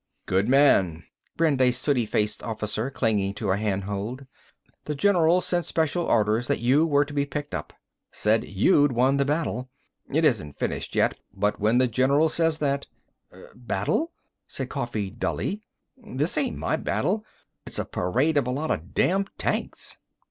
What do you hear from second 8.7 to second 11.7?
won the battle. It isn't finished yet, but